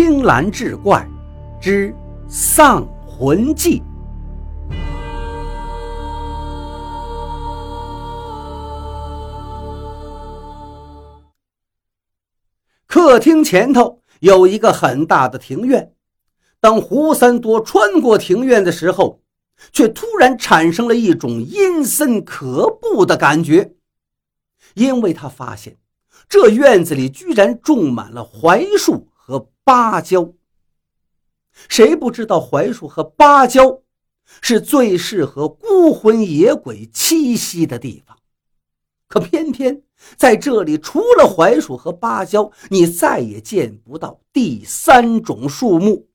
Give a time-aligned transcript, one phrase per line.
[0.00, 1.04] 青蓝志怪
[1.60, 1.92] 之
[2.28, 3.82] 丧魂记。
[12.86, 15.92] 客厅前头有一个很大的庭院。
[16.60, 19.20] 当胡三多穿过庭院的时候，
[19.72, 23.74] 却突然产生了一种阴森可怖的感觉，
[24.74, 25.76] 因为他发现
[26.28, 30.32] 这院子里居然种满了槐树和芭蕉。
[31.68, 33.82] 谁不知道槐树和芭蕉
[34.40, 38.16] 是最适合孤魂野鬼栖息的地方？
[39.06, 39.82] 可偏偏
[40.16, 46.08] 在这里，除了槐树和芭蕉，你再也见不到第三种树木。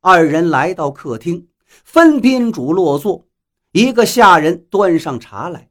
[0.00, 1.48] 二人来到客厅，
[1.82, 3.26] 分宾主落座，
[3.72, 5.70] 一个下人端上茶来。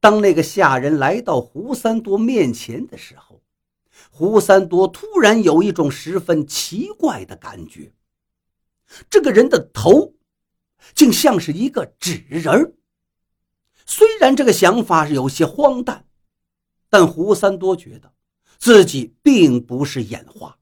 [0.00, 3.29] 当那个下人来到胡三多面前的时候，
[4.10, 7.92] 胡三多突然有一种十分奇怪的感觉：
[9.10, 10.14] 这个人的头，
[10.94, 12.74] 竟像是一个纸人
[13.86, 16.06] 虽然这个想法是有些荒诞，
[16.88, 18.12] 但胡三多觉得
[18.58, 20.58] 自己并不是眼花。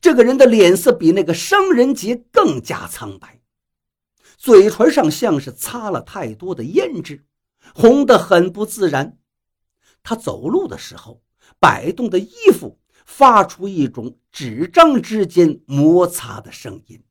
[0.00, 3.40] 这个人的脸色比那个商人杰更加苍白，
[4.36, 7.24] 嘴唇上像是擦了太多的胭脂，
[7.74, 9.18] 红得很不自然。
[10.02, 11.22] 他走路的时候
[11.58, 17.02] 摆动的衣服发出一种纸张之间摩擦的声音，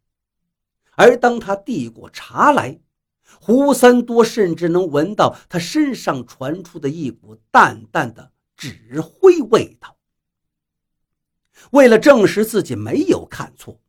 [0.96, 2.80] 而当他递过茶来，
[3.40, 9.98] 胡三多甚至能闻到他身上传出的一股淡淡的纸灰味道。
[11.72, 13.80] 为了证实自己没有看错，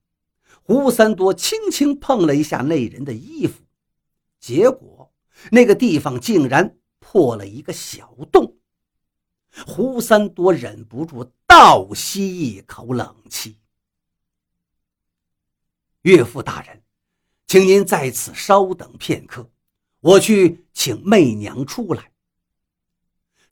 [0.63, 3.63] 胡三多轻轻碰了一下那人的衣服，
[4.39, 5.13] 结果
[5.51, 8.59] 那个地方竟然破了一个小洞。
[9.67, 13.59] 胡三多忍不住倒吸一口冷气
[16.03, 16.83] ：“岳父大人，
[17.47, 19.51] 请您在此稍等片刻，
[20.01, 22.11] 我去请媚娘出来。”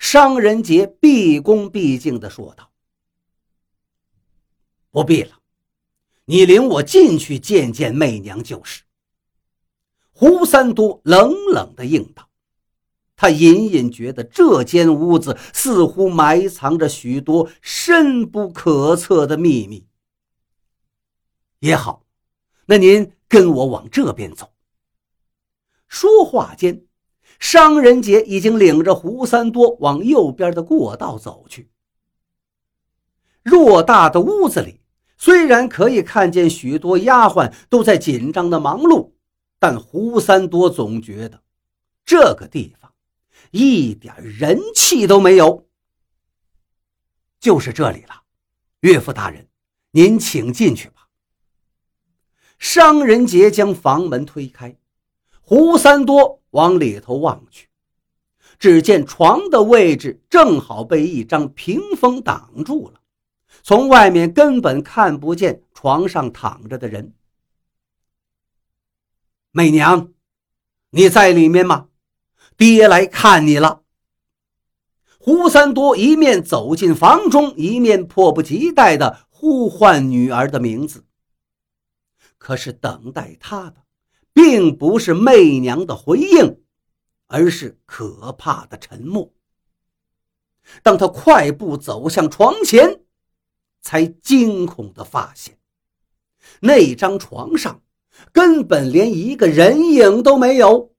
[0.00, 2.72] 商人杰毕恭毕敬地说道。
[4.91, 5.38] 不必了，
[6.24, 8.82] 你领我进去见见媚娘就是。
[10.12, 12.29] 胡三多冷冷的应道，
[13.20, 19.86] 他隐隐觉得这间屋子似乎埋藏着许多深不可测的秘密。
[21.59, 22.06] 也好，
[22.64, 24.54] 那您跟我往这边走。
[25.86, 26.86] 说话间，
[27.38, 31.69] 商人杰已经领着胡三多往右边的过道走去。
[33.44, 34.80] 偌大的屋子里。
[35.19, 39.10] 虽然可以看见许多丫鬟都在紧张的忙碌，
[39.59, 41.42] 但胡三多总觉得
[42.06, 42.91] 这个地方
[43.50, 45.66] 一点人气都没有。
[47.38, 48.22] 就是这里了，
[48.80, 49.48] 岳父大人，
[49.92, 51.08] 您请进去吧。
[52.58, 54.76] 商人杰将房门推开，
[55.40, 57.68] 胡三多往里头望去，
[58.58, 63.00] 只见床的位置正好被一张屏风挡住了。
[63.62, 67.14] 从外面根本看不见床上躺着的人。
[69.50, 70.12] 媚娘，
[70.90, 71.88] 你在里面吗？
[72.60, 73.84] 爹来看你了。
[75.19, 81.06] 胡三多一面走进房中，一面迫不及待地呼唤女儿的名字。
[82.37, 83.76] 可是等待他的，
[84.34, 86.60] 并不是媚娘的回应，
[87.28, 89.32] 而是可怕的沉默。
[90.82, 93.00] 当他快步走向床前。
[93.82, 95.59] 才惊恐地发现，
[96.60, 97.82] 那张床上
[98.31, 100.89] 根本连一个人影都没有。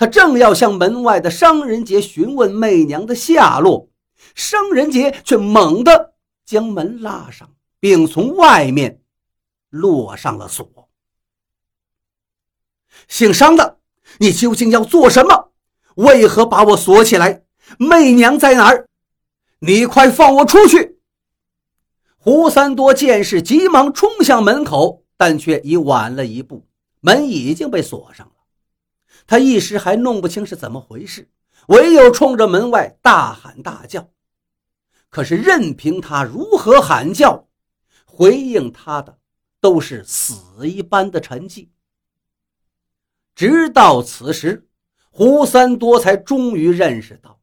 [0.00, 3.90] 他正要向门外的商人杰询问媚娘的下落，
[4.34, 6.14] 商人杰却猛地
[6.46, 7.46] 将门拉上，
[7.78, 9.02] 并从外面
[9.68, 10.88] 落上了锁。
[13.08, 13.76] 姓商的，
[14.20, 15.50] 你究竟要做什么？
[15.96, 17.42] 为何把我锁起来？
[17.78, 18.88] 媚娘在哪儿？
[19.58, 20.98] 你快放我出去！
[22.16, 26.66] 胡三多见势，急忙冲向门口，但却已晚了一步，
[27.00, 28.32] 门已经被锁上了。
[29.30, 31.30] 他一时还弄不清是怎么回事，
[31.68, 34.10] 唯有冲着门外大喊大叫。
[35.08, 37.46] 可是任凭他如何喊叫，
[38.04, 39.20] 回应他的
[39.60, 41.68] 都是死一般的沉寂。
[43.36, 44.66] 直到此时，
[45.12, 47.40] 胡三多才终于认识到。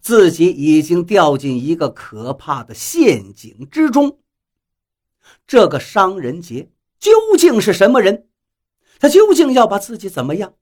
[0.00, 4.18] 自己已经掉进一个可怕的陷阱之中。
[5.46, 8.28] 这个商人杰究竟是什么人？
[8.98, 10.54] 他究竟要把自己怎么样？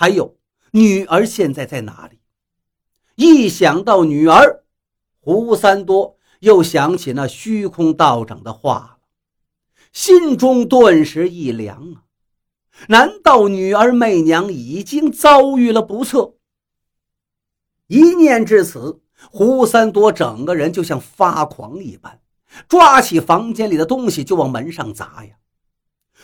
[0.00, 0.38] 还有
[0.70, 2.20] 女儿现在在哪里？
[3.16, 4.64] 一想到女儿，
[5.20, 8.98] 胡三多又想起那虚空道长的话了，
[9.92, 12.04] 心中顿时一凉啊！
[12.88, 16.36] 难道女儿媚娘已经遭遇了不测？
[17.88, 22.22] 一念至此，胡三多整个人就像发狂一般，
[22.66, 25.34] 抓起房间里的东西就往门上砸呀。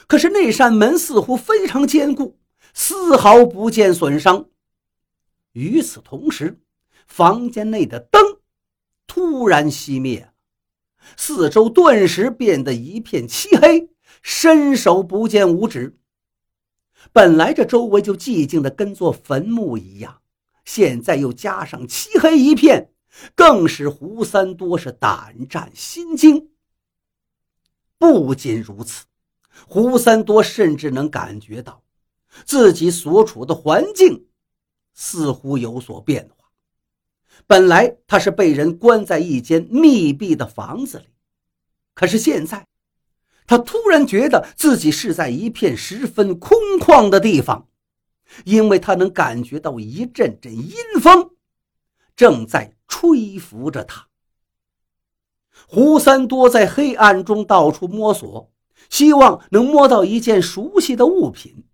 [0.06, 2.38] 可是那扇门似乎非常坚固，
[2.78, 4.50] 丝毫不见损伤。
[5.52, 6.60] 与此同时，
[7.06, 8.22] 房间内的灯
[9.06, 10.30] 突然熄灭，
[11.16, 13.88] 四周顿时变得一片漆黑，
[14.20, 15.98] 伸手不见五指。
[17.14, 20.20] 本来这周围就寂静的跟座坟墓一样，
[20.66, 22.92] 现在又加上漆黑一片，
[23.34, 26.50] 更使胡三多是胆战心惊。
[27.96, 29.06] 不仅如此。
[29.66, 31.82] 胡三多甚至能感觉到，
[32.44, 34.26] 自己所处的环境
[34.92, 36.48] 似乎有所变化。
[37.46, 41.06] 本来他是被人关在一间密闭的房子里，
[41.94, 42.66] 可是现在，
[43.46, 47.68] 他突然觉得自己是在一片十分空旷的地方，
[48.44, 51.30] 因为他能感觉到一阵阵阴风
[52.14, 54.08] 正在吹拂着他。
[55.68, 58.50] 胡三多在黑暗中到处摸索。
[58.88, 61.64] 希望能摸到一件熟悉的物品，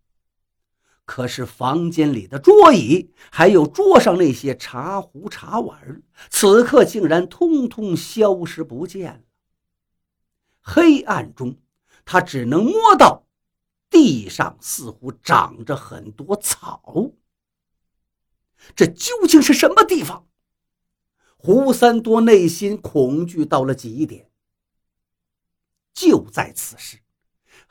[1.14, 9.20] 可是房间里的桌椅，还有桌上那些茶壶茶碗，此刻竟然通通消失不见了。
[10.62, 11.58] 黑暗中，
[12.06, 13.26] 他只能摸到
[13.90, 17.12] 地上似乎长着很多草。
[18.74, 20.26] 这究竟是什么地方？
[21.36, 24.30] 胡三多内心恐惧到了极点。
[25.92, 27.01] 就在此时。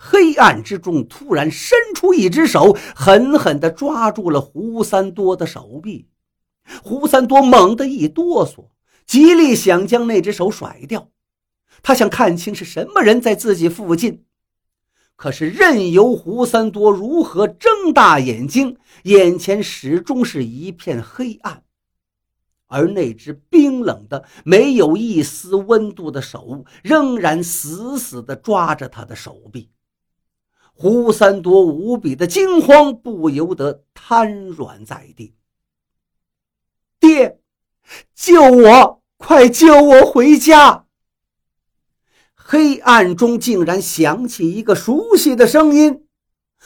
[0.04, 6.08] 黑暗之中，突然伸出一只手，狠狠地抓住了胡三多的手臂。
[6.82, 8.70] 胡三多猛地一哆嗦，
[9.06, 11.10] 极力想将那只手甩掉。
[11.84, 14.26] 他想看清是什么人在自己附近，
[15.16, 21.64] 可是任由胡三多如何睁大眼睛，眼前始终是一片黑暗，
[22.66, 29.70] 而那只冰冷的、没有一丝温度的手，仍然死死地抓着他的手臂。
[30.82, 35.36] 胡三多无比的惊慌，不由得瘫软在地。
[37.00, 37.40] 爹，
[38.16, 39.04] 救我！
[39.16, 40.88] 快救我回家！
[42.34, 46.08] 黑暗中竟然响起一个熟悉的声音。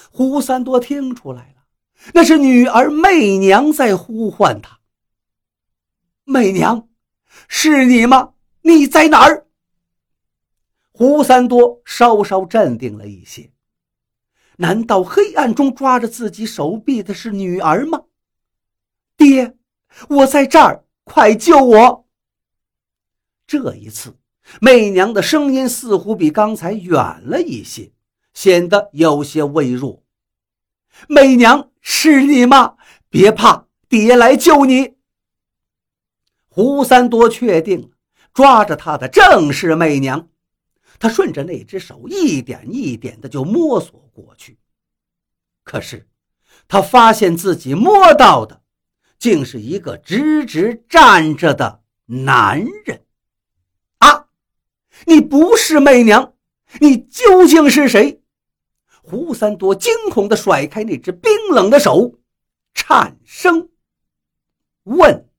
[0.09, 1.65] 胡三多听出来了，
[2.13, 4.79] 那是女儿媚娘在呼唤他。
[6.23, 6.87] 媚娘，
[7.49, 8.31] 是你吗？
[8.61, 9.45] 你在哪儿？
[10.93, 13.51] 胡三多稍稍镇定了一些。
[14.57, 18.03] 难道黑暗中抓着自己手臂的是女儿吗？
[19.17, 19.55] 爹，
[20.09, 22.05] 我在这儿，快救我！
[23.47, 24.15] 这一次，
[24.59, 27.91] 媚娘的声音似乎比刚才远了一些，
[28.33, 30.03] 显得有些微弱。
[31.07, 32.75] 媚娘，是你吗？
[33.09, 34.95] 别怕，爹来救你。
[36.47, 37.91] 胡三多确定，
[38.33, 40.29] 抓着他的正是媚娘。
[40.99, 44.57] 他顺着那只手一点一点的就摸索过去，
[45.63, 46.07] 可是
[46.67, 48.61] 他发现自己摸到的，
[49.19, 53.05] 竟是一个直直站着的男人。
[53.97, 54.27] 啊！
[55.05, 56.33] 你不是媚娘，
[56.79, 58.21] 你究竟是谁？
[59.03, 62.19] 胡三多惊恐的甩开那只冰冷的手，
[62.73, 63.69] 颤声
[64.83, 65.29] 问。